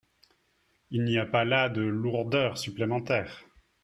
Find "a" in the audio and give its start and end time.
1.19-1.27